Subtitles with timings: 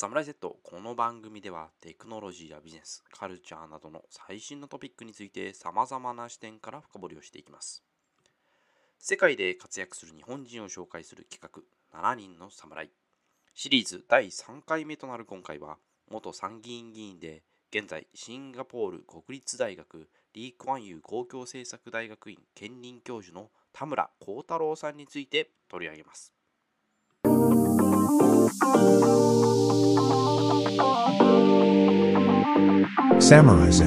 [0.00, 7.84] サムライセットこの番組ではテクノロジーやビジネス、カルチャーなどの最新のトピックについて様々な視点から深掘りをしていきます。
[8.98, 11.46] 世界で活躍する日本人を紹介する企
[11.92, 12.88] 画7人の侍
[13.52, 15.76] シリーズ第3回目となる今回は
[16.10, 26.32] 元参議院議員で現在シンガポール国立大学リー・クワンユー公共政策大学院兼任教授の田村幸太郎さんについて取り上げます。
[33.20, 33.84] Samurai Z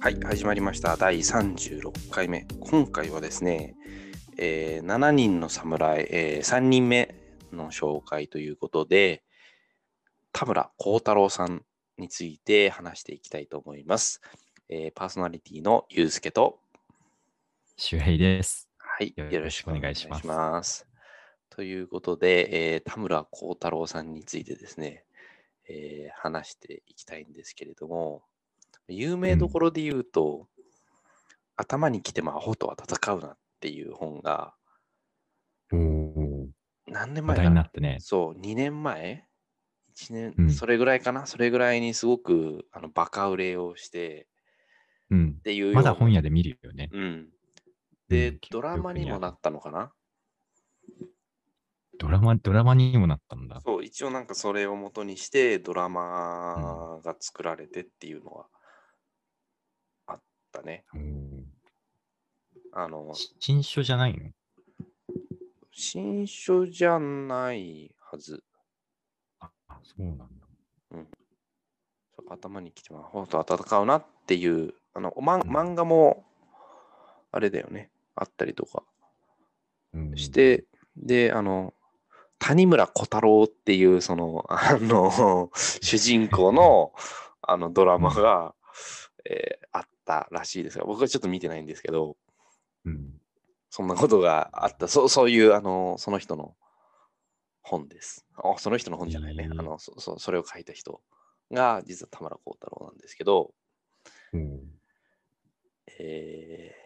[0.00, 0.96] はい、始まりました。
[0.96, 2.46] 第36回目。
[2.58, 3.76] 今回はですね、
[4.36, 7.14] えー、7人の侍、えー、3人目
[7.52, 9.22] の紹介ということで、
[10.32, 11.62] 田村幸太郎さん
[11.98, 14.20] について話していきたいと思います。
[14.68, 16.63] えー、パーソナリティのゆうすけと
[17.76, 18.70] 周平です。
[18.78, 20.26] はい、よろしくお願いします。
[20.28, 20.86] ます。
[21.50, 25.04] ということで、えー、田村幸太郎さんについてですね、
[25.68, 28.22] えー、話していきたいんですけれども、
[28.86, 30.62] 有名どころで言うと、うん、
[31.56, 34.54] 頭に来てもアホとは戦うなっていう本が、
[36.86, 39.26] 何年前かな、ね、そう、2年前
[39.98, 41.26] ？1年、うん、それぐらいかな？
[41.26, 44.28] それぐらいにすごくあのバカ売れをして、
[45.10, 46.88] うん、っていうまだ本屋で見るよね。
[46.92, 47.33] うん。
[48.08, 49.92] で、うん、ドラマにもなったのかな？
[51.98, 53.60] ドラマ、ドラマにもなったんだ。
[53.64, 58.46] そう、一応なんかそれを元にしてドラマが作られてっていうのは
[60.06, 60.84] あったね。
[60.94, 61.46] うん、
[62.72, 64.30] あの、新書じゃないの？
[65.70, 68.42] 新書じゃないはず。
[69.40, 69.50] あ、
[69.82, 70.24] そうなんだ。
[70.92, 71.08] うん。
[72.28, 76.24] 頭にきては、ほんと戦うなっていう、あの、ま、漫画も、
[77.32, 78.82] あれだよね、あったりとか
[80.16, 80.64] して、
[80.96, 81.74] うん、で、あの、
[82.38, 86.92] 谷村小太郎っていう、その、あの、 主人公の、
[87.42, 88.54] あの、ドラマが、
[89.24, 92.16] えー、あったらしいですが、僕はちょっと見てないんですけど、
[92.84, 93.20] うん、
[93.70, 96.54] そんなことがあった、そうそういう、あの、その人の
[97.62, 98.26] 本です。
[98.36, 99.48] あその人の本じゃないね。
[99.50, 101.00] あのそそそれを書いた人
[101.50, 103.54] が、実は田村幸太郎なんですけど、
[104.34, 104.60] うん、
[105.98, 106.83] えー、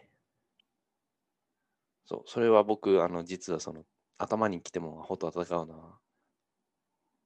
[2.09, 3.83] そう、それは僕、あの、実はその、
[4.17, 5.75] 頭に来てもほと戦うな。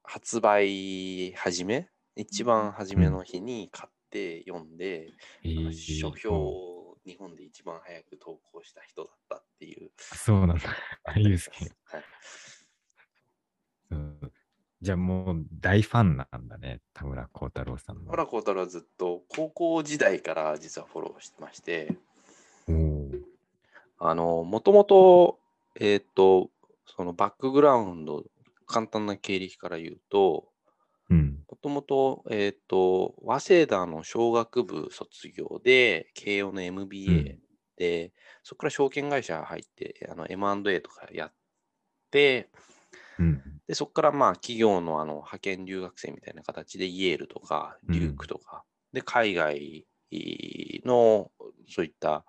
[0.04, 1.88] 発売始め？
[2.18, 5.14] 一番初めの日に買って読んで、
[5.46, 9.92] うん、書評を日本で一番早く投稿した人だったっていう。
[9.98, 10.64] そうなんだ。
[11.16, 11.72] ゆうすけ。
[11.86, 12.04] はい。
[14.82, 21.96] じゃあもう大ファンなんだね、田村幸太郎さん田村幸太郎はずっと高校時代から実はフォローしてまして、
[24.00, 25.40] あの、もともと、
[25.80, 26.50] えっ、ー、と、
[26.86, 28.24] そのバックグラウンド、
[28.66, 30.50] 簡単な経歴から言うと、
[31.54, 37.38] もともと、えっ、ー、と、早稲田の商学部卒業で、慶応の MBA
[37.78, 38.12] で、うん、
[38.44, 41.34] そこから証券会社入って、あの M&A とかやっ
[42.10, 42.50] て、
[43.20, 49.86] うん、でそこからまあ企業のあの派遣留学生みたいな形でイエールとかデュークとか、うん、で海外
[50.86, 51.32] の
[51.70, 52.26] そういった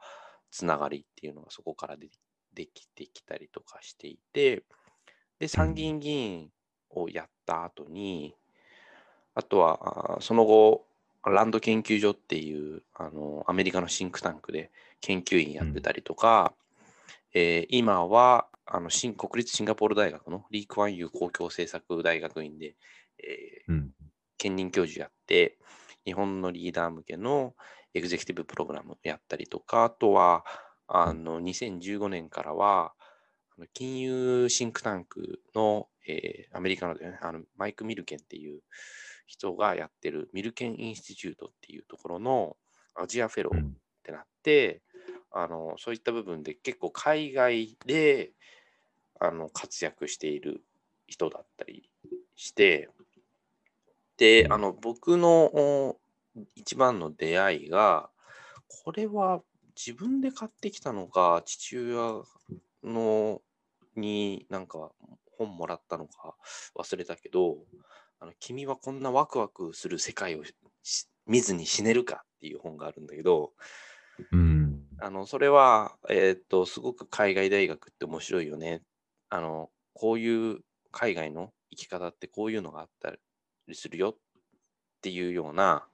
[0.55, 2.09] つながりっていうのがそこからで
[2.55, 4.63] できてきたりとかしていて
[5.41, 6.49] で参議院議員
[6.91, 8.37] をやった後に
[9.35, 10.87] あとはその後
[11.27, 14.71] ランド研究所っていうあのアメリカのシンクタンクで
[15.01, 16.55] 研究員やってたりとか、
[17.35, 22.77] うん、えー、今はあの新国立シンガポール大学のリー・クワンユー公共政策大学院で、
[23.19, 23.91] えー、うん、
[24.39, 25.59] 兼任教授やって、
[26.05, 27.55] 日本のリーダー向けの
[27.95, 30.45] エグゼクティブプログラムやったりとか、あとは、
[30.87, 32.93] あの2015年からは、
[33.73, 38.61] 金融シンクタンクの、えー、アメリカの,、ね、あのマイク・ミルケンっていう
[39.27, 42.57] 人がやってるミルケン・インスティチュートっていうところの
[42.97, 44.83] アジアフェローってなって、
[45.33, 48.33] うん、あのそういった部分で結構海外で
[49.21, 50.65] あの活躍している
[51.07, 51.89] 人だったり
[52.35, 52.89] して、
[54.17, 55.97] で、あの僕の
[56.55, 58.11] 一番の出会いが、
[58.69, 59.43] これは
[59.77, 62.23] 自分で買ってきたのか、父親
[62.83, 63.43] の
[63.97, 64.93] になんか
[65.39, 66.37] 本もらったのか
[66.77, 67.59] 忘れたけど、
[68.21, 70.43] あの君はこんなワクワクする世界を
[71.27, 73.53] 見ずに死ねるかっていう本があるんだけど、
[74.33, 78.83] うん、あのそれは、えー、っとすごく海外大学って面白いよね。
[79.29, 80.61] あの、こういう
[80.91, 83.13] 海外の生き方ってこういうのがあった
[83.67, 84.17] りするよっ
[85.03, 85.87] ていうような、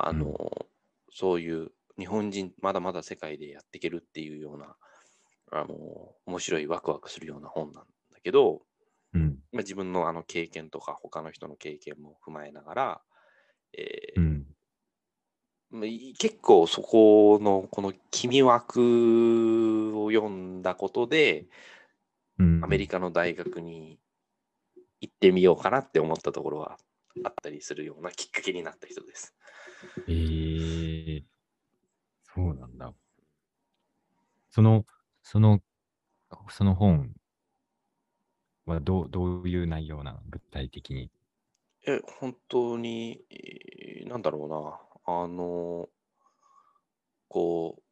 [0.00, 0.66] あの、
[1.10, 4.76] そういう日本人、まだまだ世界でやっていけるっていうような、
[5.52, 5.74] あの、
[6.26, 8.62] 面白いワクワクするような本なんだけど、
[9.12, 9.38] うん。
[9.52, 13.02] まあ、自分のあの経験とか他の人の経験も踏まえながら、
[13.72, 14.46] えーうん。
[16.18, 21.46] 結構そこのこの君枠を読んだことで
[22.38, 22.64] うん。
[22.64, 23.98] アメリカの大学に
[25.00, 26.78] 行ってみようかなって思ったところは
[27.24, 29.34] あったりするようなきっかけになった人です。
[30.06, 31.24] えー、
[32.24, 32.94] そうなんだ。
[34.50, 34.86] その、
[35.22, 35.60] その、
[36.50, 37.14] その本
[38.66, 41.10] はどう、どういう内容なの具体的に。
[41.86, 44.48] え、本当に、えーなんだろう
[45.06, 45.88] な、あの、
[47.28, 47.82] こう、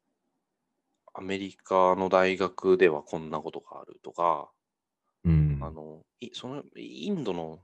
[1.15, 4.53] アメリカの大学ではこんなことがあるとか、
[5.25, 5.59] うん。
[5.61, 7.61] あの、いそのインドの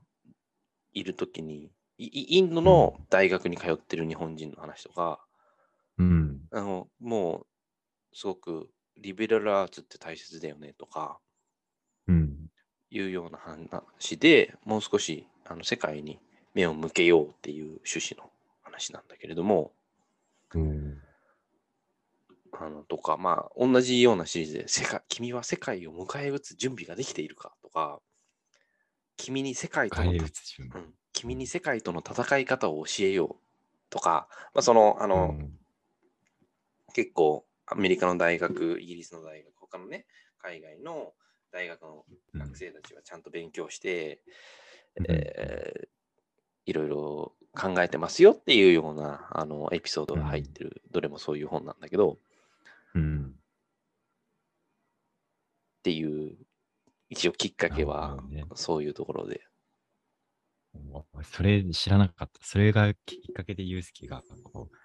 [0.93, 5.19] いるときに、インドの大学に通ってる日本人の話とか、
[5.97, 6.39] うん。
[6.51, 7.45] あのもう
[8.15, 11.19] すごくリベラルアーツって大切だよねとか
[12.07, 12.49] うん。
[12.89, 16.19] いうような話でもう少しあの世界に
[16.53, 18.31] 目を向けようっていう趣旨の
[18.63, 19.73] 話なんだけれども、
[20.53, 20.97] うん。
[22.53, 27.99] あのとか、まあ、同じようなシリーズで世界、君は世界を迎え撃つ準備ができているかとか、
[29.17, 30.11] 君に世界との。
[30.11, 30.19] うん、
[31.19, 33.35] 君に世界との戦い方を教えよう
[33.89, 35.59] とか、まあ、その、あの、うん。
[36.93, 40.05] 結構アメリカの大学、イギリスの大学、他のね、
[40.39, 41.13] 海外の
[41.51, 44.23] 大学の学生たちはちゃんと勉強して、
[44.95, 45.05] うん。
[45.09, 45.89] えー
[46.65, 52.19] いろいろ考えてますよっていうようなあのエピソードが入ってる、どれもそういう本なんだけど、
[52.93, 53.33] うん。
[55.79, 56.37] っていう、
[57.09, 58.23] 一応きっかけなは
[58.53, 59.41] そういうところで。
[60.73, 62.39] おそれ知らなかった。
[62.41, 64.75] それがきっかけでユースキがこう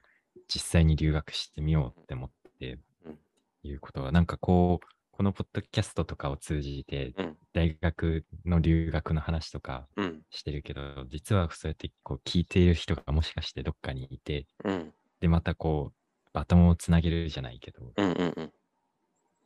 [0.49, 3.19] 実際に留学してみようって思ってうん
[3.63, 18.53] いうことは、なんかこう、このポッドキャストとかを通じてうん、大学の留学の話とかうん、してるけど、実はそうやってこう聞いている人がもしかしてどっかにいて、うん、で、またこう、バトンをつなげるじゃないけど、うん、うん、うん。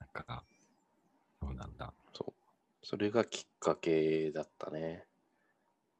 [0.01, 0.45] なんか、
[1.41, 1.93] そうなんだ。
[2.83, 5.05] それがきっかけだったね。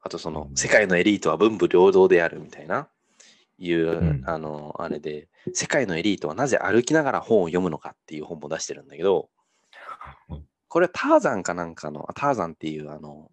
[0.01, 0.55] あとそのう、ん。
[0.55, 2.89] 世界のエリートは文武両道であるみたいな、
[3.57, 4.23] いう、ん。
[4.25, 9.29] あの、あれで、世界のエリートはなぜ歩きながら本を読むのかっていう本も出してるんだけど、
[10.67, 13.31] これはターザンかなんかの、あターザンっていうあの、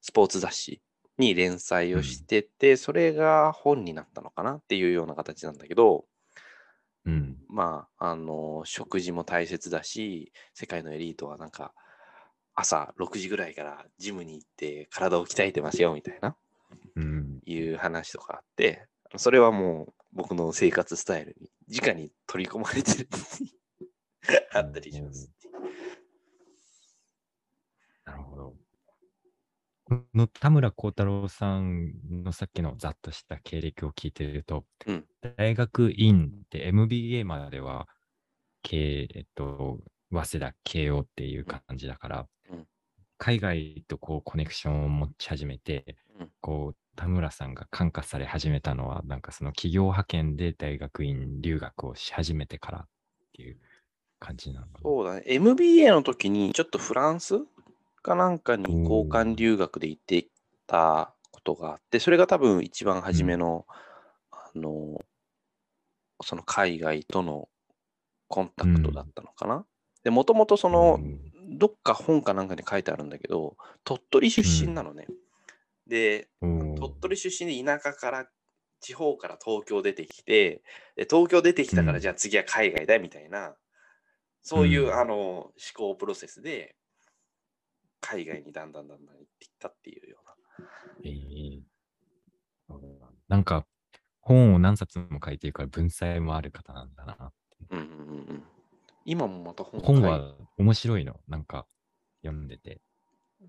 [0.00, 0.82] スポーツ雑誌
[1.18, 6.06] に連載をしてて、それが本になったのかなっていうような形なんだけど、
[7.04, 7.36] うん。
[7.48, 11.74] まあ、あの、食事も大切だし、世界のエリートはなんか、
[12.54, 16.36] 朝6時ぐらいからジムに行って体を鍛えてますよみたいな、
[16.96, 17.40] うん。
[17.44, 23.08] いう話とかあって、それはもう僕の生活スタイルに直に取り込まれてる
[24.52, 25.30] あったりします。
[28.04, 28.54] なるほど。
[29.84, 35.04] この田村幸太郎さんのさっきのざっとした経歴を聞いてると、うん
[35.36, 37.86] 大学院で MBA までは、
[38.62, 39.78] 経えっと、
[40.10, 42.26] 早稲田慶応っていう感じだから、うん
[43.22, 52.88] 海外とこうコネクションを持ち始めて、うんこう田村さんが感化され始めたのは、なんかその企業派遣で大学院留学をし始めてからっ
[53.32, 53.56] ていう
[54.18, 54.80] 感じなのかな。
[54.82, 55.22] そうだね。
[55.24, 57.38] MBA の時にちょっとフランス
[58.02, 60.26] かなんかに交換留学で行って
[60.66, 63.66] たことがあって、それが多分一番初めの、
[64.32, 65.00] あの、
[66.22, 67.48] その海外との
[68.28, 69.64] コンタクトだったのかな。
[70.02, 75.06] で、もともとその、うんどっか本かなんかに書いてあるんだけど、鳥取出身なのね。
[75.86, 78.28] で、うん鳥取出身で田舎から、
[78.80, 80.62] 地方から東京出てきて、
[80.96, 83.54] で東京出てきたから、うんじゃあ次は海外だみたいな、
[84.42, 86.76] そういう、うんあの思考プロセスで、
[88.00, 90.68] 海外にだんだんだんだん行っていったっていうような。
[91.04, 91.62] ええ
[93.28, 93.66] なんか、
[94.20, 97.32] 本を何冊も書いてるから文才もある方なんだな。
[97.70, 98.42] うんうんうんうん。
[99.04, 101.20] 今もまた本本は面白いの。
[101.28, 101.66] なんか、
[102.22, 102.80] 読んでて。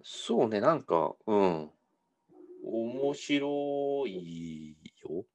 [0.04, 1.72] そうね、なんか、うん。
[2.66, 5.26] 面白いよ。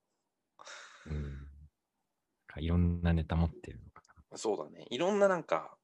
[1.07, 1.49] うん。
[2.61, 4.03] いろんなネタ持ってるのか
[4.35, 4.87] そうだね。
[4.91, 5.77] いろんななんか、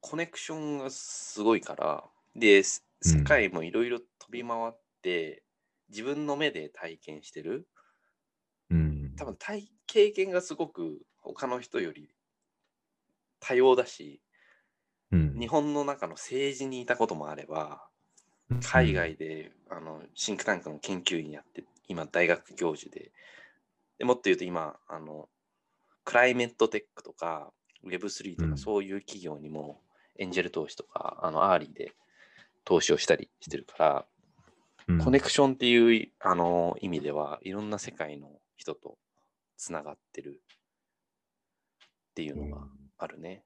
[0.00, 2.04] コネクションがすごいから、
[2.36, 5.42] で、世界もいろいろ飛び回って、
[5.88, 7.66] 自分の目で体験してる。
[8.68, 8.76] な。
[8.76, 9.14] うん。
[9.16, 12.10] 多分体経験がすごく他の人より
[13.40, 14.20] 多様だし、
[15.10, 17.88] うん、日本の中の政治にいたこともあれば、
[18.62, 23.12] 海外で、あのシンクタンクの研究員やって、今大学教授で、
[23.98, 25.28] でもっと言うと今、あの
[26.04, 27.52] climate tech とか
[27.86, 29.80] Web3 とかそういう企業にも
[30.18, 31.92] エンジェル投資とか、あの early で
[32.64, 34.06] 投資をしたりしてるから、
[34.88, 38.96] うん、コネクションっていうあの意味ではいろんな世界の人と
[39.56, 40.40] つながってる
[42.10, 42.66] っていうのが
[42.98, 43.44] あるね。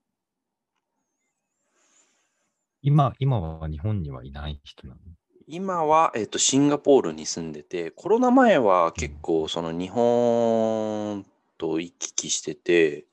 [2.80, 5.00] 今、今は日本にはいない人なの？
[5.47, 11.25] 今は、えっと、シンガポールに住んでて、コロナ前は結構その日本
[11.59, 13.06] と行き来してて、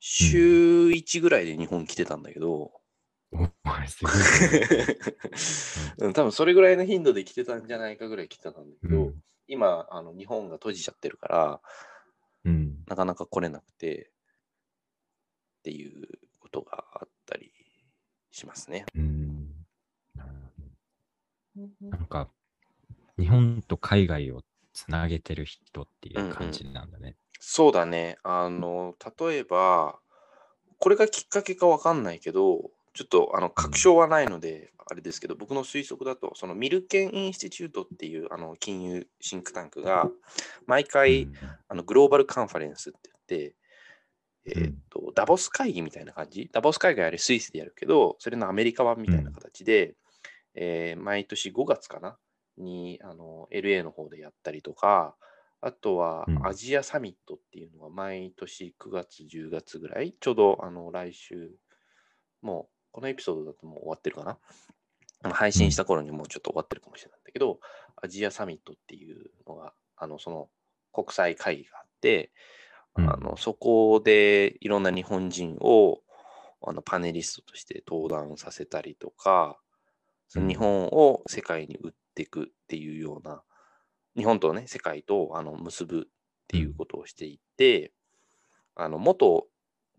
[0.00, 2.72] 週1ぐらいで日本来てたんだけど、
[3.32, 4.12] お前すごい、
[6.12, 11.60] 多分それぐらいの頻度で来てたんじゃないかぐらい来てたんだけど、うん、今あの日本が閉じちゃってるから、
[12.44, 14.10] うん、なかなか来れなくて
[15.64, 16.06] っていう
[16.40, 17.50] ことがあったり
[18.30, 18.84] しますね。
[18.94, 19.48] うん。
[21.80, 22.28] なんか、
[23.18, 24.42] 日本と海外を
[24.74, 27.00] つなげてる人っていう感じなんだね。
[27.00, 28.18] うんうん、そうだね。
[28.24, 29.98] あの、例えば、
[30.78, 40.10] これがきっかけかわかんないけど、ちょっとあの確証はないので、あれですけど、僕の推測だと、そのミルケン・インスティチュートっていうあの金融シンクタンクが、
[40.66, 41.28] 毎回、
[41.68, 43.56] あのグローバルカンファレンスって言って、
[44.46, 49.94] えーと、ダボス会議みたいな感じ、ダボス会議はあれスイスでやるけど、それのアメリカ版みたいな形で、
[50.54, 52.16] えー、毎年5月かな？
[52.56, 55.16] にあの LA の方でやったりとか、
[55.60, 61.50] あとはアジアサミットっていうのが毎年9月、10月ぐらい、ちょうどあの来週、
[62.42, 64.38] もうこのエピソードだともう終わってるかな？
[65.32, 67.58] 配信した頃にもうちょっと終わってるかもしれないんだけど、
[67.96, 70.48] アジアサミットっていうのが、あのその
[70.92, 72.30] 国際会議があって、
[72.96, 76.00] あのそこでいろんな日本人を
[76.62, 79.58] あのパネリストとして登壇させたりとか、
[80.28, 83.42] その日本を世界に売っていくっていうような、
[84.16, 86.02] 日本とね、世界とあの結ぶっ
[86.48, 87.92] ていうことをしていて、
[88.76, 89.46] あの元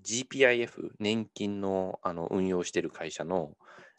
[0.04, 3.54] GPIF、年金のあの運用してる会社の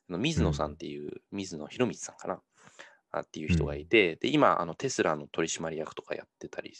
[0.09, 2.29] 水野さんっていう、水野博光さんか
[3.13, 6.75] なっていう人がいて、で今あのテスラの取締役とかやってたり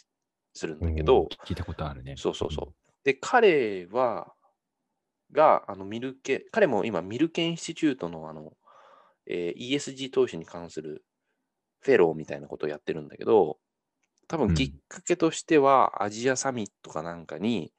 [0.57, 2.15] するんだけど、聞いたことあるね。
[2.17, 2.73] そうそうそう。
[3.03, 4.33] で、彼は、
[5.31, 8.53] が、あのミルケ、彼も今、ミルケンインスティチュートのあの
[9.27, 11.03] えー、ESG 投資に関する
[11.81, 13.57] フェローみたいなことをやってるんだけど、
[14.27, 17.71] 多分きっかけとしては、アジアサミットかなんかに、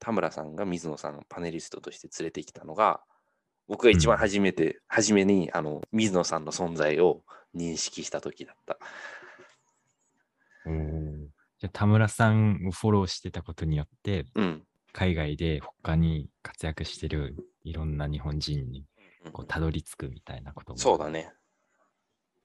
[0.00, 3.00] 田村さんが水野さんパネリストとして連れてきたのが、
[3.68, 7.22] 僕が一番初めて、うん、初めにあの水野さんの存在を
[7.54, 8.78] 認識した時だった。
[10.66, 11.03] うん
[11.60, 18.84] じゃ田村さんをフォローしてたことによって、うん、海外で他に活躍してるいろんな日本人に
[19.32, 20.78] こうたどり着くみたいなことも。
[20.78, 21.32] そうだね。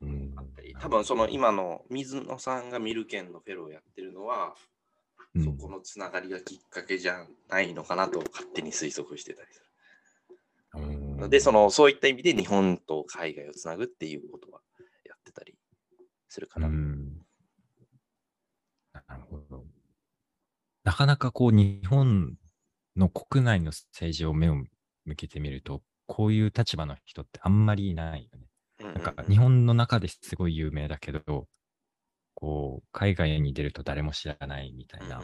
[0.02, 0.34] うん、
[0.80, 4.56] 多分その今の水野さんがミルケンのフェローをやってるのは、
[5.36, 9.66] うん、そこのつながりがきっかけじゃないのかなと勝手に推測してたりする。
[10.76, 14.62] うん、で、そのそういった意味で日本と海外をつなぐっていうことは
[15.06, 15.56] やってたり
[16.30, 16.68] するかな。
[16.68, 17.22] うん、
[19.10, 19.66] なるほど。
[20.84, 22.38] なかなかこう日本
[22.96, 24.56] の国内の政治を目を
[25.06, 28.46] 向けてみると、こういう立場の人ってあんまりいないよね。
[28.80, 31.48] なんか日本の中ですごい有名だけど、
[32.34, 35.22] こう、海外に出ると誰も知らないみたいな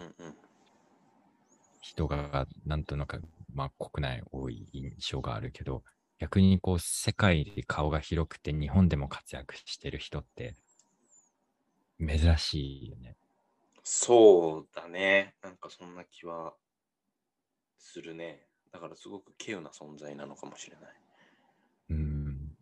[1.82, 3.22] 人がなんとなく、
[3.54, 5.84] まあ国内多い印象があるけど、
[6.20, 10.56] 逆にこう世界で顔が広くて日本でも活躍してる人って
[12.00, 13.16] 珍しいよね。
[13.88, 15.36] そうだね。
[15.44, 16.56] なんかそんな気は
[17.78, 18.42] するね。
[18.74, 20.92] だからすごく稀有な存在なのかもしれない。
[21.92, 22.58] うん。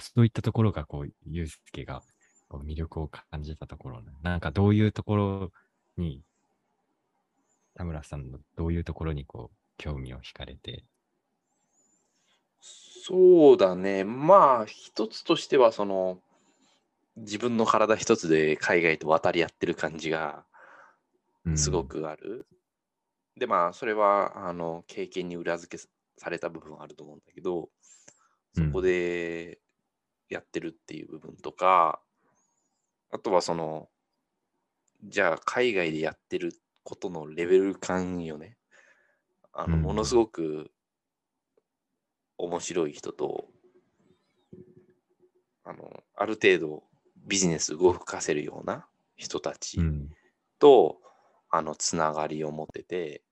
[0.00, 2.02] そういったところが、こう、ユースケが
[2.48, 5.52] こう魅力を感じたところ、ね、なんかどういうところ
[5.98, 6.22] に、
[7.74, 10.86] 田村さんのどういうところにこう、興味を惹かれて。
[12.62, 14.04] そうだね。
[14.04, 16.18] まあ、一つとしては、その、
[17.18, 20.46] 自分の体一つで海外と渡り合ってる感じが
[21.56, 22.46] すごくある。
[23.36, 25.84] で、まあ、それは、あの、経験に裏付け
[26.18, 27.70] された部分はあると思うんだけど、
[28.54, 29.58] そこで
[30.28, 32.00] やってるっていう部分とか、
[33.10, 33.88] あとはその、
[35.04, 38.56] じゃあ海外でやってることのレベル感よね。
[39.52, 40.70] あの、ものすごく
[42.38, 43.48] 面白い人と、
[45.64, 46.84] あの、ある程度
[47.26, 49.78] ビジネス動かせるような人たち
[50.58, 51.01] と、
[51.52, 53.22] あの、つながりを持ってて、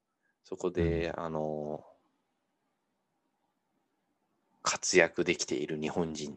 [0.44, 1.82] そこで、あの、
[4.62, 6.36] 活躍できている日本人っ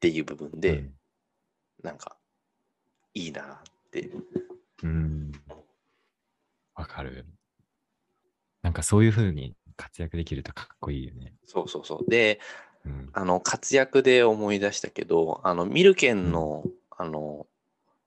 [0.00, 0.94] ていう部分で、うん、
[1.82, 2.18] なんか、
[3.14, 4.10] いいなって。
[4.82, 5.32] うん。
[6.74, 7.24] わかる。
[8.60, 11.32] なんかそういうふうに活躍できるとかっこいいよね。
[11.46, 12.10] そうそうそう。
[12.10, 12.38] で、
[12.84, 17.46] うん、あの、活躍で思い出したけど、あの、ミルケンの、うん、あの、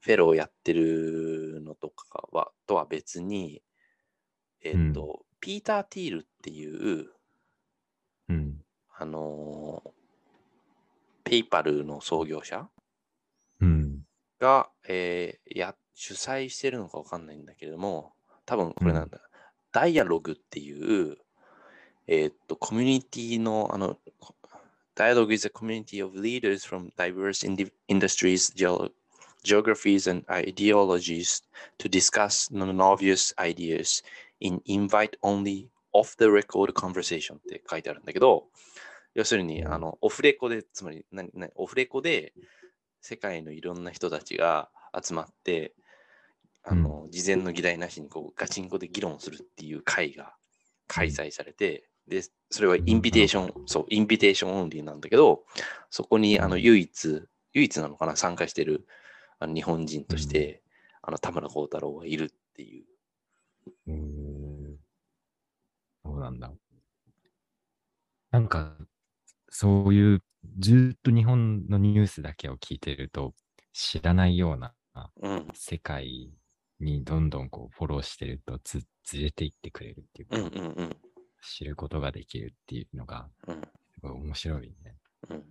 [0.01, 3.61] フェローやってるのとかは、とは別に、
[4.63, 7.09] えっ、ー、と、うん、ピーター・ティールっていう、
[8.29, 8.61] うん、
[8.97, 9.93] あの、
[11.23, 12.69] ペイパルの創業者、
[13.61, 14.01] うん、
[14.39, 18.13] が、えー、や、主催してるのかわかんないんだけれども、
[18.45, 19.19] 多分これなんだ。
[19.71, 21.17] ダイアログっていう、
[22.07, 23.97] えー、っと、コミュニティの、あの、
[24.95, 27.45] Dialogue is a community of leaders from diverse
[27.87, 28.53] industries,
[29.43, 31.41] geographies, and ideologies
[31.77, 34.03] to discuss non-obvious ideas
[34.39, 38.45] in invite-only off-the-record conversation って書いてあるんだけど、
[39.15, 42.33] 要するに、あの、オフレコで、つまり、ななオフレコで
[43.01, 44.69] 世界のいろんな人たちが
[45.01, 45.73] 集まって、
[46.63, 50.35] あの、事前の議題なしにこうガチンコで議論するっていう会が
[50.87, 55.45] 開催されて、で、それは invitation、そう、 invitation only なんだけど、
[55.89, 58.85] そこにあの唯一、唯一なのかな、参加してる
[59.39, 60.61] あの日本人として、
[61.01, 62.85] あの田村幸太郎がいるっていう。
[63.87, 64.77] うん。
[66.03, 66.51] そうなんだ。
[68.31, 68.75] なんか、
[69.49, 70.23] そういう、
[70.59, 73.33] ずっと日本のニュースだけを聞いてると、
[73.73, 74.73] 知らないような
[75.53, 76.31] 世界
[76.79, 80.97] にどんどんこうフォローしてるとずずれていってくれるっていうか、うんうんうん、
[81.41, 84.95] 知ることができるっていうのが、すごい面白いね。
[85.29, 85.43] うん、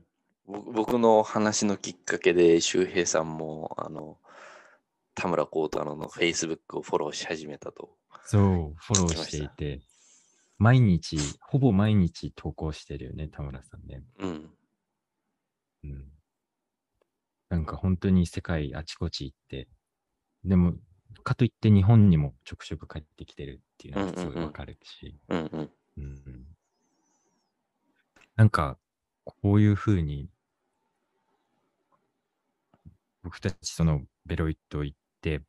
[0.49, 4.19] 僕の話のきっかけで周平さんもあの
[5.15, 7.91] 田村幸太郎の Facebook をフォローし始めたと。
[8.25, 9.83] そう、フォローしていて、
[10.59, 14.03] 毎日、ほぼ毎日投稿してるよね、田村さんね。
[14.21, 14.51] うん。
[15.85, 16.05] うん。
[17.49, 19.69] なんか本当に世界あちこち行って、
[20.45, 20.75] でも、
[21.25, 26.47] かといって日本にもちょくちょく帰ってきてるっていうのがすごいわかるし、うんうん、うん、
[28.37, 28.79] なんか、
[29.25, 30.31] こういうふうに、
[33.29, 35.43] 僕たちそのベロイット行って、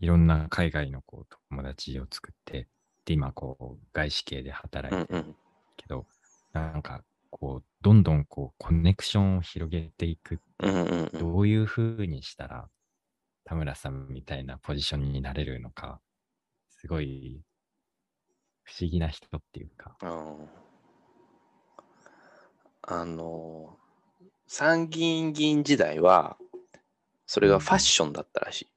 [0.00, 2.66] いろんな海外のこう友達を作って、
[3.04, 5.36] で、今こう外資系で働いてる
[5.76, 6.06] けど、
[6.54, 10.40] うんうん、なんかこう、どんどんこうコネクションを広げていく。
[11.20, 12.68] どういうふうにしたら、
[13.44, 16.00] 田村さんみたいなポジションになれるのか、
[16.80, 17.44] すごい
[18.64, 19.96] 不思議な人っていうか。
[22.82, 23.78] あの、
[24.48, 26.36] 参議院議員時代は、
[27.28, 28.68] それがファッションだったらしい。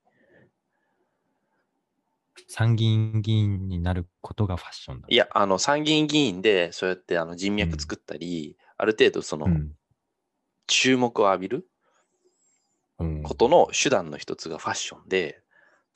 [2.50, 5.08] 参議院議員になることがファッションだ。
[5.10, 9.72] いや、あの、参議院議員で、そうやってあの人脈作ったり、うん、ある程度その、うん、
[10.68, 11.68] 注目を浴びる
[13.24, 15.42] ことの手段の一つがファッションで、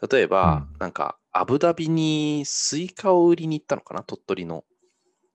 [0.10, 4.64] 例えば、なんか、アブダビにスイカを売りに行ったのかな、鳥取の。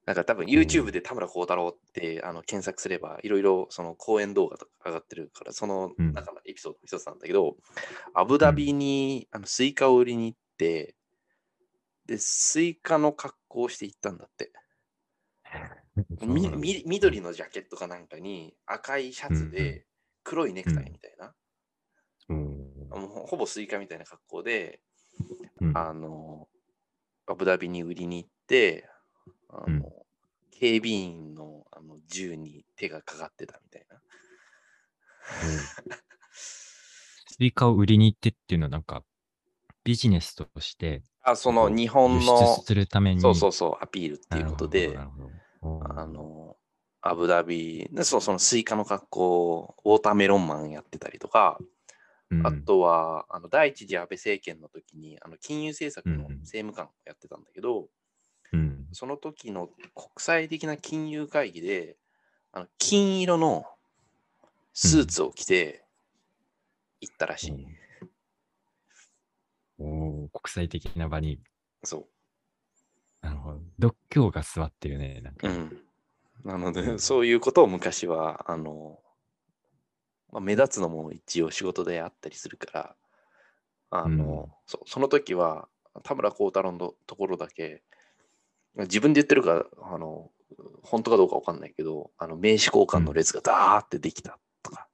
[0.06, 7.56] なんか多分 YouTube で田村耕太郎ってあの検索すればいろいろその講演動画とか上がってるからその中のエピソードの一つなんだけど、
[8.14, 10.94] アブダビにあのスイカを売りに行って
[12.06, 14.52] でスイカの格好をして行ったんだって。
[16.26, 19.84] みみ緑のジャケットかなんかに赤いシャツで
[20.22, 21.34] 黒いネクタイみたいな、
[22.28, 22.70] うん、
[23.26, 24.80] ほぼスイカみたいな格好で、
[25.60, 26.48] うん、あの
[27.26, 28.88] アブダビに売りに行って
[29.52, 29.92] あの、うん、
[30.50, 34.00] 警備員のあの銃に手がかかってたみたいな。
[37.26, 39.02] スイカを売りに行ってっていうのはなんか
[39.84, 46.56] ビジネスとしてあその日本のするためにそうそうそうアピールっていうことであの
[47.02, 51.58] アブダビでそそのスイカの格好 Watermelon Man やってたりとか、
[52.30, 57.88] うん、あとはあの第一次安倍政権の時にあの金融政策の政務官をやってたんだけど、
[58.52, 61.96] うん、その時の国際的な金融会議で
[62.52, 63.64] あの金色の
[64.72, 65.84] スーツを着て
[67.00, 67.50] 行ったらしい。
[67.52, 67.80] うん
[69.80, 71.40] お国際的な場に。
[71.82, 72.06] そう。
[73.22, 73.60] なるほど。
[73.78, 75.20] 独協が座ってるね。
[75.22, 75.82] なんかうん。
[76.44, 78.98] なので、そういうことを昔は、あの、
[80.30, 82.96] まあ、目立つのも一応仕事であったりするから、
[83.90, 85.68] あの、うん、そその時は、
[86.04, 87.82] 田村幸太郎のところだけ、
[88.76, 90.30] 自分で言ってるか、あの、
[90.82, 94.88] 本当かどうかわかんないけど、あの名刺交換の列がダーってできたとか、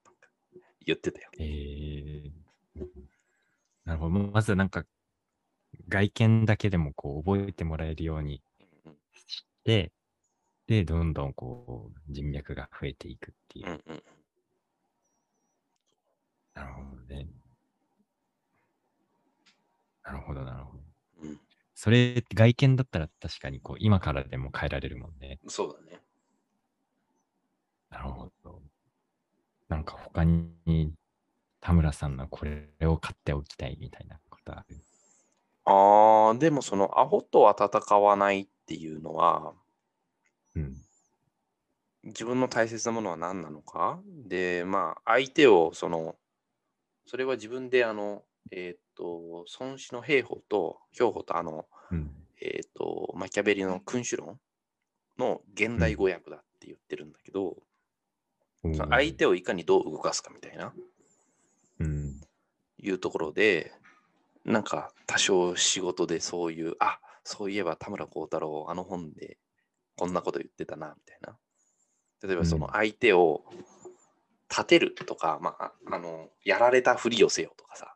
[0.84, 1.30] 言ってたよ。
[1.38, 2.36] へ、えー
[3.84, 4.18] なるほど。
[4.18, 4.84] まずはなんか、
[5.88, 8.42] 外見だけでもこう覚えてもらえるように
[9.14, 9.92] して、
[10.66, 13.66] で、どんどんこう人脈が増えていくっていう。
[13.66, 14.02] うんうん、
[16.54, 17.28] なるほどね。
[20.02, 20.85] なるほど、なるほど。
[21.76, 25.38] うん、それ外見だったら確かにこう今からでも変えられるもんね。
[25.48, 26.00] そうだね。
[27.90, 28.62] なるほど。
[29.68, 30.94] なんか他に
[31.60, 34.76] 田村さんのこれを買っておきたいみたいなことある？
[35.64, 39.54] ああ、でもそのアホとは戦わないっていうのは、
[40.54, 40.76] うん。
[42.04, 44.00] 自分の大切なものは何なのか？
[44.28, 46.16] で、まあ、相手を、その、
[47.06, 54.38] それは自分で、あの、えっ、と、孫子の兵法と兵法と、あの、うん、えっ、と、マキャベリの君主論
[55.18, 57.56] の現代語訳だって言ってるんだけど、
[58.64, 60.72] うん、相手をいかにどう動かすかみたいな、
[61.80, 62.20] うん、
[62.78, 63.72] いうところで、
[64.44, 69.38] なんか多少仕事でそういう、あそういえば田村幸太郎、あの本で
[69.96, 71.36] こんなこと言ってたな、みたいな。
[72.22, 73.44] 例えばその相手を
[74.48, 77.95] 立てるとか、うん、まあ、あの、やられたふりをせよとかさ、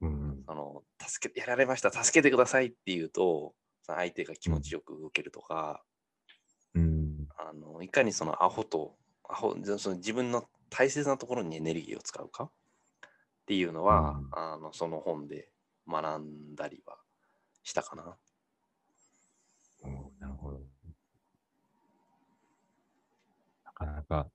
[0.00, 3.54] うん、あの助けやられました、助けてくださいって言うと、
[3.86, 5.82] 相手が気持ちよく動けるとか、
[6.74, 8.96] うん、あのいかにそのアホと、
[9.28, 12.50] アホその自分の大切なところにエネルギーを使うかっ
[13.46, 15.48] ていうのは、うん、あのその本で
[15.88, 16.96] 学んだりは
[17.62, 18.16] したかな。
[20.18, 20.60] なるほど。
[23.64, 24.30] なかなか、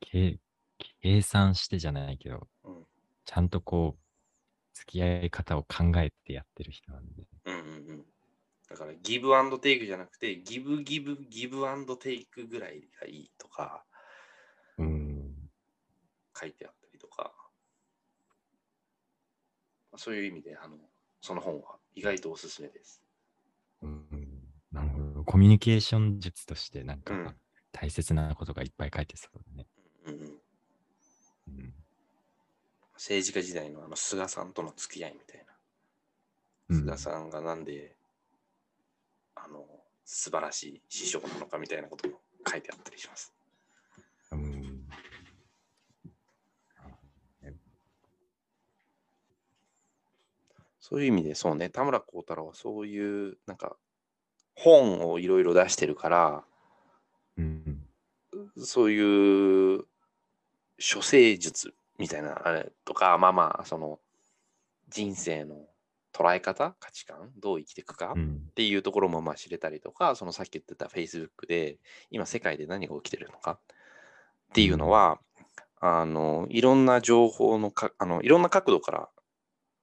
[0.00, 0.38] 計
[1.00, 2.86] 計算してじゃないけど、うん、
[3.24, 4.02] ちゃんとこう、
[4.74, 7.26] 付き合い方を考えてやってる人なんで。
[7.44, 8.06] うんうんうん。
[8.68, 13.84] だから、ギブアンドテイクじゃなくて、ギブギブギブアンドテイクぐらいがいいとか、
[14.78, 15.34] うん。
[16.38, 17.32] 書いてあったりとか、
[19.96, 20.76] そういう意味で、あの、
[21.20, 23.02] その本は意外とおすすめです。
[23.82, 24.06] うん、
[24.70, 25.24] なるほど。
[25.24, 27.34] コミュニケーション術としてなんか
[27.72, 29.66] 大切なことがいっぱい書いてそうだね。
[30.06, 30.41] うん、うん、
[32.94, 35.52] 政治家時代のあの菅さんとの付き合いみたいな。
[36.74, 37.96] 菅さんがなんで、
[39.34, 39.66] あの、
[40.04, 43.32] 素晴らしい師匠なのかみたいなことも書いてあったりします。
[44.32, 44.62] うん
[50.92, 53.76] そういう意味で、そうね、田村幸太郎はそういう、なんか、
[54.54, 56.44] 本をいろいろ出してるから、
[57.38, 57.86] うん、
[58.58, 59.84] そういう
[60.76, 64.00] 処世術みたいなあれとか、まあまあ、その
[64.88, 65.66] 人生の
[66.12, 71.78] 捉え方、価値観、どう生きていくかっていうところもまあ知れたりとか、そのさっき言ってた Facebook で
[72.10, 73.58] 今世界で何が起きてるのかっ
[74.52, 75.18] ていうのは、
[75.80, 79.08] あのいろんな情報のかあのいろんな角度から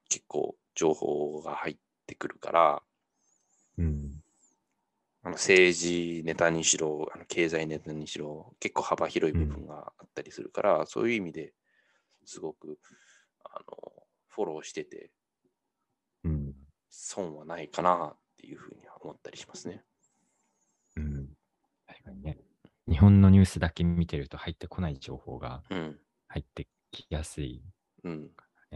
[0.08, 2.82] 結構情報が入ってくるから、
[3.78, 4.22] うん、
[5.24, 11.54] あの政治ネタにしろ、あの経済ネタにしろ、結構幅広い部分があったりするから、うん、そういう意味で
[12.26, 12.80] すごく
[13.44, 15.12] あのフォローしてて、
[16.24, 16.54] うん、
[16.90, 19.84] 損はないかなっていうふうには思ったりしますね。
[20.96, 21.30] うん、
[21.88, 22.38] 確かにね。
[22.88, 25.62] 日本のニュースだけ見てると入ってこない情報が
[26.28, 27.62] 入ってきやすい。
[28.04, 28.30] うん、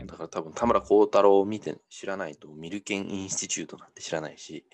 [0.06, 4.68] だから多分田村幸太郎を見て知らないとミルケンインスティチュートなんて知らないし、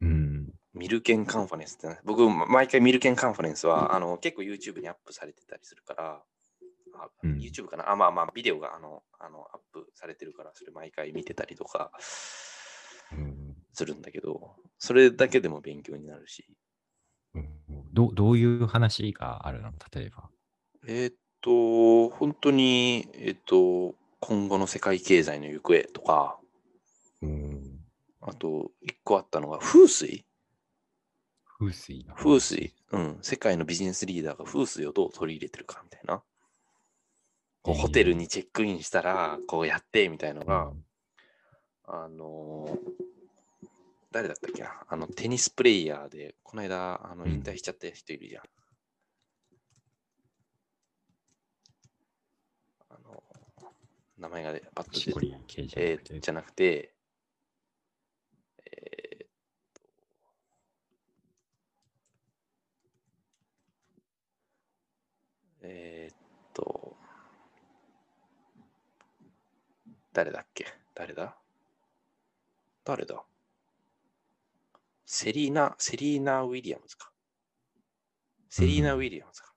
[0.00, 6.22] うん、ミルケンカンファレンスって、ね、僕毎回ミルケンカンファレンスは、あの結構 YouTube にアップされてたりするから、
[7.04, 7.90] あうん、YouTube かな？
[7.90, 11.90] あ、まあまあビデオがあのあのアップされてるから、それ毎回見てたりとか
[13.72, 16.46] するんだけど、それだけでも勉強になるし。
[17.34, 17.48] うん、
[17.92, 19.72] どどういう話があるの？
[19.94, 20.28] 例えば。
[20.86, 26.38] えー、っと、本当に、えー、っと、今後の世界経済の行方とか、
[27.22, 27.80] うん、
[28.20, 30.24] あと、一個あったのが、風水？
[31.58, 32.74] 風水風水。
[32.92, 33.18] うん。
[33.22, 36.22] 世界のビジネスリーダーが風水をどう取り入れてるかみたいな。
[37.62, 40.84] こうホテルにチェックインしたら、こうやってみたいのが、うん、
[41.84, 43.68] あのー、
[44.10, 44.62] 誰だったっけ？
[44.62, 48.42] なあの、テニスプレイヤーで、この間、あの引退しちゃった人いるじゃん。
[54.18, 56.92] 名前がパッと出て、えー、じゃなくて、
[58.66, 59.26] えー、
[65.62, 66.16] えー、っ
[66.52, 66.98] と、
[70.12, 70.66] 誰だっけ？
[70.94, 71.36] 誰だ？
[72.84, 73.24] 誰だ？
[75.06, 77.12] セリーナ、セリーナ・ウィリアムズか。
[78.48, 79.54] セリーナ・ウィリアムズか。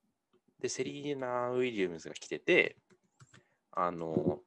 [0.60, 2.78] で、セリーナ・ウィリアムズが来てて、
[3.72, 4.39] あの、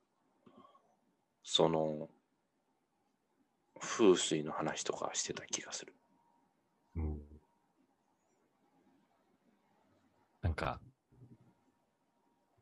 [1.42, 2.08] その、
[3.80, 5.94] 風水の話とかしてた気がする。
[6.96, 7.22] うん。
[10.42, 10.80] なんか、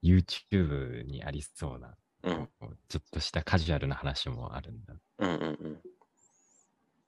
[0.03, 2.49] YouTube にありそうなうん。
[2.89, 4.95] ちょっとしたカジュアルな話もあるんだ。
[5.19, 5.81] うんうんうん。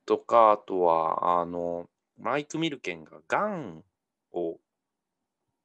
[0.05, 3.83] とか、あとは、あの、マイク・ミルケンががん
[4.33, 4.59] を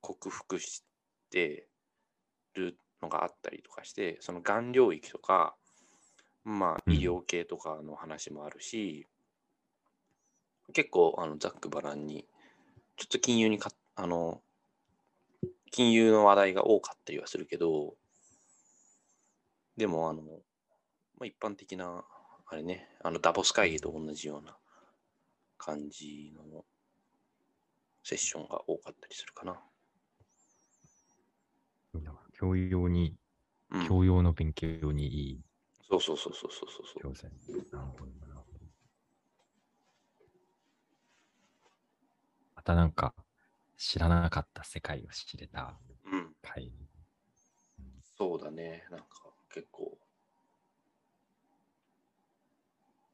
[0.02, 0.84] 克服し
[1.30, 1.68] て
[2.54, 5.56] るのがあったりとかして、そのがん領域とか、
[6.44, 9.06] まあ、医療系とかの話もあるし、
[10.70, 12.26] うん、結構、あの、ざっくばらんに、
[12.96, 14.42] ちょっと金融にか、あの、
[15.72, 17.96] 金融の話題が多かったりはするけど、
[19.78, 22.04] でも、あの、まあ、一般的な、
[22.48, 24.58] あれね、あの、ダボス会議と同じような
[25.58, 26.66] 感じの
[28.04, 29.62] セッションが多かったりするかな。
[32.34, 33.16] 教養に、
[33.70, 35.42] うん、教養の勉強にいい。
[35.88, 37.02] そうそうそうそうそうそう。
[37.02, 37.30] 教材。
[37.72, 38.60] なるほど、なるほど。
[42.56, 43.14] またなんか、
[43.78, 45.78] 知らなかった世界を知れた
[46.42, 46.66] 回。
[46.66, 48.86] うん、そうだね。
[48.90, 49.21] なんか
[49.54, 49.98] 結構、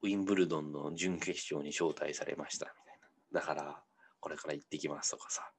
[0.02, 3.00] ウィンブルドンの準決勝に招待されましたみたい
[3.32, 3.42] な。
[3.42, 3.84] だから、
[4.20, 5.52] これから行ってきますとかさ。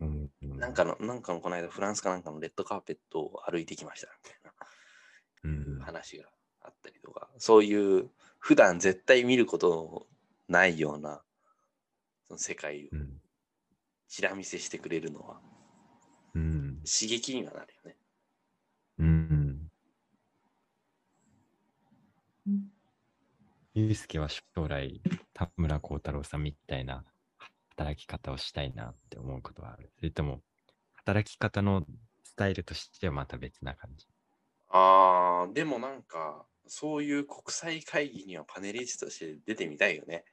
[0.00, 4.30] うんなんかの、なんかのこの間フランスかなんかのレッドカーペットを歩いてきましたみ
[5.42, 6.24] たいな話が
[6.62, 10.06] あったりとか、そういう普段絶対見ること
[10.48, 11.22] ないような
[12.28, 12.88] その世界を
[14.08, 15.40] ちら見せしてくれるのは、
[16.34, 17.96] うん、刺激にはなるよね。
[23.78, 25.00] ゆうすけは将来、
[25.32, 27.04] 田村幸太郎さんみたいな
[27.76, 30.40] 働き方をしたいなって思うことはあるそれとも、
[30.94, 31.86] 働き方の
[32.24, 34.08] スタイルとしてはまた別な感じ？
[34.70, 40.24] ああ、でもなんか、そういう国際会議にはパネリストとして出てみたいよね。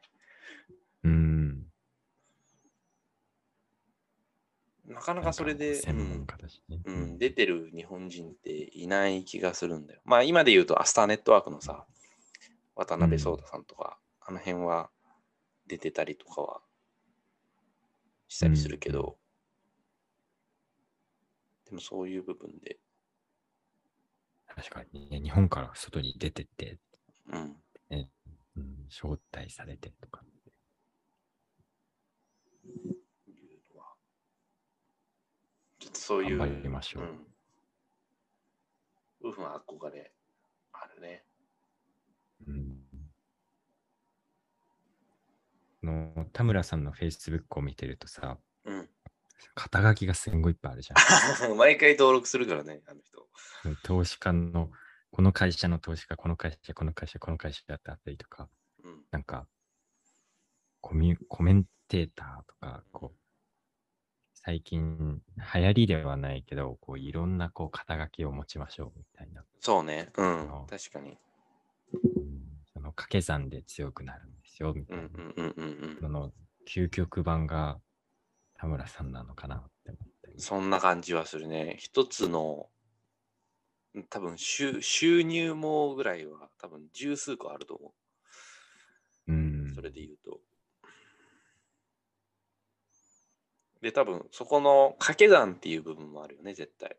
[1.04, 1.66] うん。
[4.88, 10.02] なかなかそれで、専門家だしね、うん、うん、出てる日本人っていない気がするんだよ。
[10.04, 11.86] まあ今で言うとアスターネットワークのさ、
[12.76, 14.90] 渡辺壮太さんとか、うん、あの辺は
[15.68, 16.62] 出てたりとかは
[18.28, 19.18] したりするけど、
[21.66, 22.80] でもそういう部分で。
[24.48, 26.78] 確かにね、日本から外に出てって、
[27.28, 27.58] うん。
[27.90, 28.10] ね、
[28.56, 30.24] うん、招待されてとか。
[35.80, 36.38] ちょっとそういう。
[36.38, 37.04] 頑張りましょう。
[37.04, 37.08] う
[39.30, 39.32] ん。
[39.32, 40.14] 憧れ
[40.72, 41.26] あるね。
[42.48, 42.86] うん。
[46.16, 48.90] の田村さんのフェイスブックを見てるとさ、うん、
[49.54, 51.58] 肩書きがすんごいいっぱいあるじゃん。
[51.58, 53.28] 毎回登録するからね、あの人。
[53.84, 54.72] 投資家の、
[55.12, 58.50] この会社の投資家、この会社、この会社、この会社だったりとか、
[58.84, 59.48] うん、なんか
[60.86, 63.18] コミ、コメンテーターとか、こう、
[64.36, 65.20] 最近
[65.56, 69.44] 流行りではないけど、こういろんなこう肩書きを持ちましょうみたいな。
[69.62, 71.18] そうね、うん、確かに。
[72.72, 75.10] その掛け算で強くなるんですよ、みたいな。
[76.00, 76.32] その
[76.68, 77.80] 究極版が
[78.56, 80.40] 田村さんなのかなって思って。
[80.40, 81.76] そんな感じはするね。
[81.80, 82.70] 一つの
[84.10, 87.94] 多分収収入もぐらいは多分十数個あると思
[89.28, 89.32] う。
[89.34, 89.74] うん。
[89.76, 90.40] それで言うと。
[93.82, 96.98] で、多分そこの掛け算っていう部分もあるよね、絶対。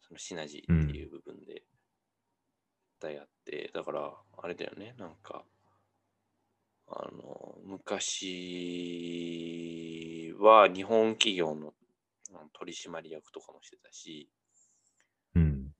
[0.00, 1.54] そのシナジーっていう部分で。
[1.54, 1.64] 絶
[3.00, 5.44] 対あって、だから、あれだよね、なんか、
[6.88, 8.76] あの、昔
[10.38, 11.74] は日本企業の
[12.52, 14.30] 取締役とかもしてたし、
[15.34, 15.72] うん。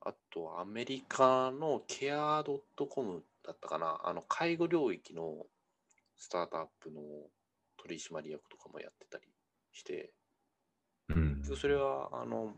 [0.00, 2.44] あとアメリカのケア
[2.88, 5.46] .com だったかな、あの介護領域の
[6.16, 7.00] スタートアップの
[7.76, 9.24] 取締役とかもやってたり
[9.72, 10.12] して、
[11.08, 12.54] うん、それはあの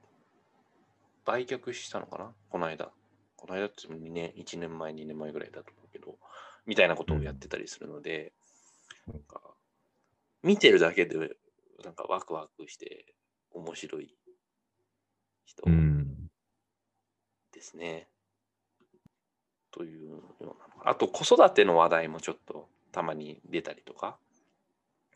[1.24, 2.92] 売却したのかな、この間。
[3.34, 5.85] この間って2年、1年前、2年前ぐらいだと思
[6.66, 8.32] みたいなことをやってたりするので、
[9.06, 9.40] うん、なんか
[10.42, 11.16] 見てるだけで
[11.84, 13.14] なんかワクワクして
[13.52, 14.14] 面白い
[15.44, 15.62] 人
[17.52, 18.08] ですね。
[19.78, 20.52] うん、というような。
[20.84, 24.18] あと子育ての話題もちょっとたまに出たりとか。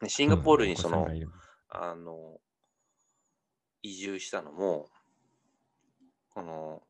[0.09, 1.07] シンガポールにその、
[1.69, 2.41] あの、
[3.83, 4.89] 移住したのも、
[6.31, 6.83] この、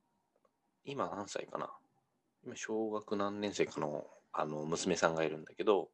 [0.84, 1.72] 今何歳かな？
[2.44, 5.88] 今小学何年生かのあの娘さんがいるんだけど、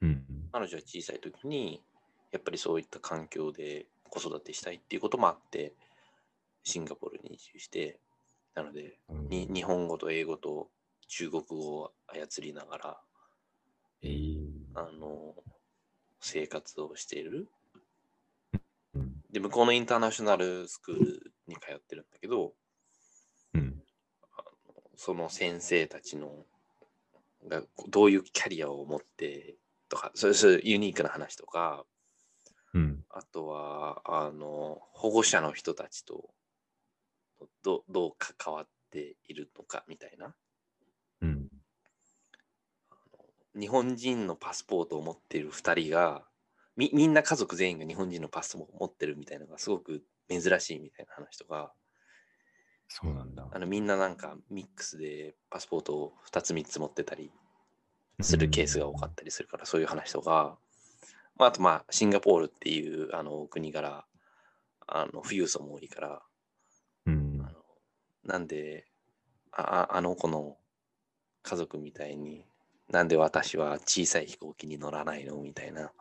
[0.00, 1.82] うん、彼女は小さい時に
[2.30, 5.72] やっぱりそういった環境で子育てしたいっていうこともあって
[6.62, 7.98] シンガポールに移住して
[8.54, 10.68] なので、うん、に日本語と英語と
[11.08, 12.96] 中国語を操りながら、
[14.02, 15.34] えー、あの
[16.20, 17.48] 生活をしている、
[18.94, 22.52] うん、で向こうのインターナショナルスクールに通ってるんだけど、
[23.54, 23.82] うん、
[24.96, 26.44] その先生たちの
[27.46, 29.56] がどういうキャリアを持って
[29.88, 31.84] とか、そういうユニークな話とか、
[32.74, 36.30] うん、あとはあの保護者の人たちと
[37.62, 40.34] どどう関わっているのかみたいな、
[41.22, 41.48] うん、
[43.58, 46.24] 日本人のパスポートを持っている2人が
[46.76, 51.72] みみんな家族全員が日本人のパスポートを持ってるみたいなのがすごく珍しいみたいな話とか
[52.88, 53.46] そうなんだ。
[53.52, 57.30] あのみんななんかミックスでパスポートを2つ3つ持ってたり
[58.20, 60.58] するケースが多かったりするから、そういう話とか、
[61.36, 64.04] まあ、あとまあシンガポールっていうあの国から
[64.86, 66.22] あの富裕層も多いから、
[67.06, 67.58] うん、あの
[68.24, 68.86] なんで
[69.52, 70.56] ああの子の
[71.42, 72.44] 家族みたいに
[72.90, 75.92] なんで私は小さい飛行機に乗らないのみたいな、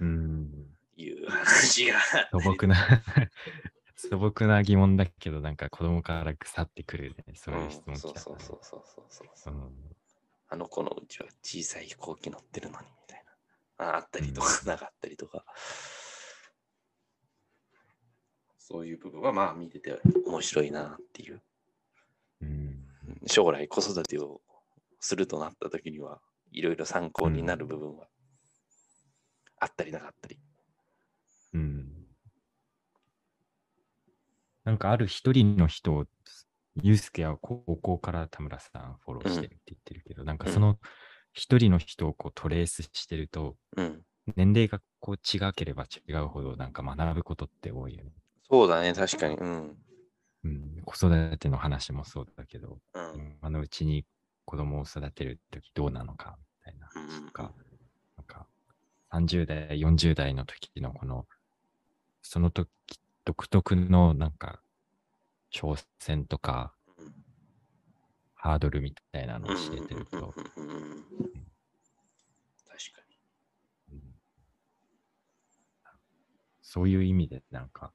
[0.00, 0.50] うん、
[0.96, 1.98] いう話が。
[2.30, 2.76] 素朴な
[3.96, 9.70] 素朴な疑問だけど、なんか子供から腐ってくるね、そういう質問、うん、そうそうそうそうそうそう、うん、
[10.48, 13.24] あの子のうちは小さい飛行機乗ってるのにみたい
[13.78, 13.86] な。
[13.86, 15.44] ああったりとか、なかったりとか。
[18.58, 21.42] そういう部分はまあ見てて面白いなっていう。
[22.40, 22.84] うん、
[23.26, 24.40] 将来子育てを
[25.00, 28.08] するとなった時にはいろいろ参考になる部分は
[29.60, 30.38] あったりなかったり。
[31.52, 32.06] うん。
[34.64, 36.06] なんかある一人の人を、
[36.82, 40.78] ユースケは高校から田村さんフォローしてるって言ってるけど、うん、なんかその
[41.32, 44.02] 一人の人をこうトレースしてると、うん、
[44.34, 48.10] 年齢がこう違ければ違うほどなんか学ぶことって多いよね。
[48.50, 49.36] そうだね、確かに。
[49.36, 49.76] うん。
[50.44, 54.04] うん、子育ての話もそうだけど、うん、今のうちに
[54.44, 57.52] 子供を育てるときどうなのかみたいな話とか、
[58.16, 58.46] なんか
[59.12, 61.26] 30代、40代の時のこの、
[62.22, 62.68] その時
[63.24, 64.60] 独特のなんか
[65.50, 66.74] 挑戦とか、
[68.34, 70.62] ハードルみたいなのを教えてると、確か
[73.90, 74.02] に、
[76.60, 77.68] そういう意味でなん。
[77.70, 77.92] か、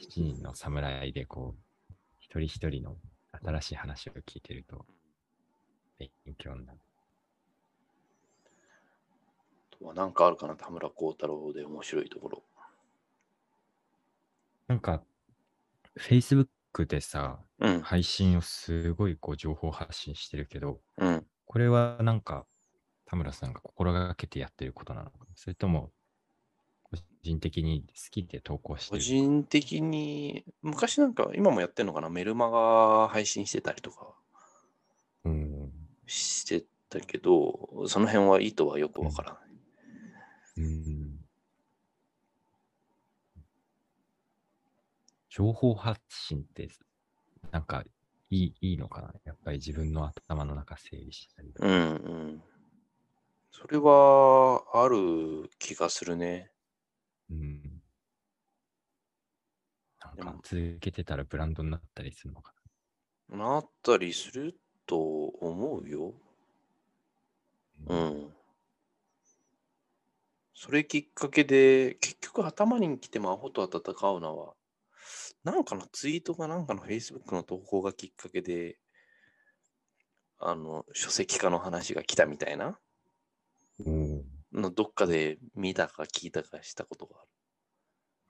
[0.00, 1.60] 7人の侍でこう、
[2.20, 2.96] 一人一人の
[3.32, 4.86] 新しい話を聞いてると、
[5.98, 6.78] 勉強になる。
[9.70, 12.44] とは何かあるかな、田村幸太郎で面白いところ。
[14.68, 15.02] なんか、
[15.98, 16.46] Facebook
[16.86, 22.46] でさ、うん、配信をすごいこう情報発信してるけど、うん、これはなんか、
[23.06, 25.90] 田村さんが心がけてやってることなのかそれとも、
[26.82, 29.00] 個人的に好きで投稿してる？
[29.00, 34.14] 個人的に、昔なんか、今もやってるのかな、メルマガ配信してたりとか、
[35.24, 35.72] うん、
[36.06, 39.40] してたけど、その辺は意図はよくわからない。
[40.58, 41.14] うん、うん
[45.38, 46.68] 情報発信って、
[47.52, 47.84] なんか
[48.28, 51.68] いいいいのかなやっぱり自分の頭の中整理したりとか。
[51.68, 52.42] うんうん。
[53.52, 56.50] それはある気がするね。
[57.30, 57.62] うん。
[60.16, 62.52] なんか続けてたらブランドになったりするのか
[63.28, 66.14] ななったりすると思うよ。
[67.86, 67.96] うん。
[67.96, 68.34] うん、
[70.52, 74.57] それきっかけで、結局頭に来てもアホと戦うのは、
[75.44, 78.78] なんかのツイートかなんかの Facebook の投稿がきっかけで、
[80.38, 82.78] あの、書籍化の話が来たみたいな、
[83.84, 87.28] うん、のどっかで見たか聞いたかしたことがある。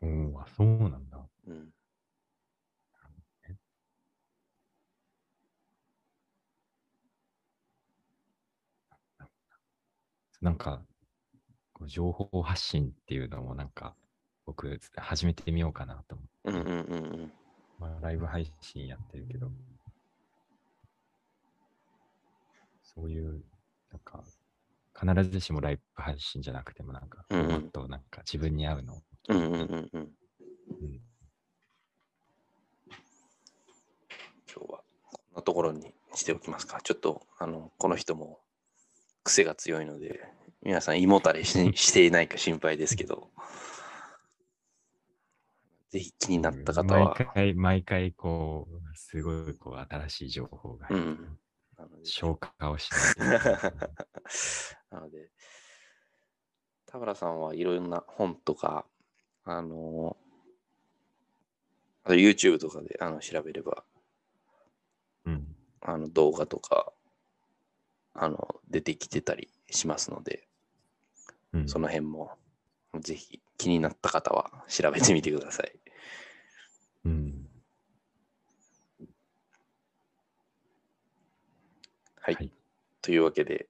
[0.01, 1.27] うん、あ、そうなんだ。
[1.47, 1.71] うん。
[10.41, 10.85] なんか、
[11.87, 13.97] 情報発信っていうのもなんか、
[14.49, 16.33] 僕、始めてみようかなと思って。
[16.45, 17.33] うんうんうんうん。
[17.79, 19.51] まあ、ライブ配信やってるけど、
[22.83, 23.45] そういう、
[23.93, 24.25] なんか、
[24.99, 29.03] 必ずしもライブ配信じゃなくても、なんか、うんもっとなんか自分に合うの？
[29.29, 30.01] うんうんうんうん。
[30.81, 31.01] うん、
[34.51, 36.81] 今日はこんなところにしておきますか。
[36.83, 38.41] ちょっと、あの、この人も
[39.25, 40.21] 癖が強いので、
[40.63, 43.31] 皆さん胃もたれし していないか心配ですけど。
[45.91, 47.15] ぜひ気になった方は。
[47.15, 51.39] 毎回、毎回、こう、すごい、こう、新しい情報が、うん、
[52.05, 53.39] 消化をしない。
[54.91, 55.31] なので、
[56.87, 58.87] 田村さんはいろんな本とか、
[59.45, 60.17] あの、
[62.05, 63.85] あと YouTube とかであの調べれば、
[65.27, 66.93] うん、あの動画とか、
[68.15, 70.49] あの、出てきてたりしますので、
[71.53, 72.37] うん、その辺も
[73.01, 75.73] ぜひ気になった方は調べてみてください。
[77.05, 77.49] うん。
[82.21, 82.35] はい。
[82.35, 82.53] はい、
[83.03, 83.69] というわけで、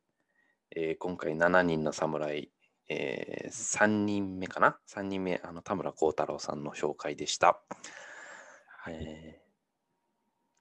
[0.75, 2.51] えー、今回7人の侍、
[2.89, 7.61] えー、3人目かな ?3 人目、あの田村幸太郎さんの紹介でした。
[8.81, 9.49] はい、えー、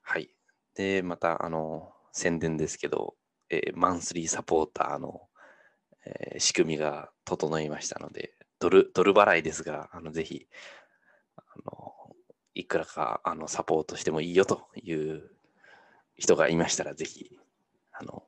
[0.02, 0.30] はい。
[0.74, 3.14] で、また、あの、宣伝ですけど、
[3.50, 5.28] えー、マンスリーサポーターの、
[6.04, 10.46] えー、仕組みが整いましたので、ドルドル払いですが、あのぜひ
[11.36, 11.94] あの、
[12.54, 15.30] いくらかあのサポートしてもいいよという
[16.16, 17.38] 人がいましたら、ぜひ
[17.92, 18.24] あの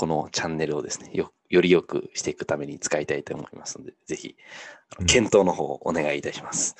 [0.00, 4.34] このチャンネルをですねよ、より良くしていくために使いたいと思いますので、ぜひ、
[5.06, 6.74] 検討の方をお願いいたします。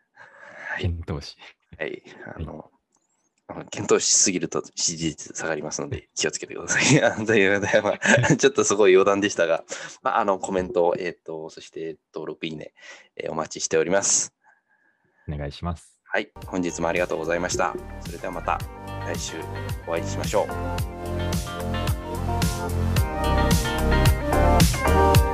[0.80, 1.36] 検討し。
[1.78, 2.02] はい。
[2.34, 2.70] あの、
[3.70, 6.84] 検討しすぎると支持率下がりますので気をつけてください。
[7.26, 7.98] ということで、ま
[8.30, 9.64] あ、ちょっとすごい余談でしたが、
[10.02, 12.72] まあ、あのコメント、えーと、とそして登録、いいね、
[13.16, 14.32] えー、お待ちしております。
[15.28, 15.98] お願いします。
[16.04, 17.74] はい、本日もありがとうございました。
[18.00, 18.58] それではまた
[19.06, 19.36] 来週
[19.86, 20.46] お会いしましょ
[25.26, 25.29] う。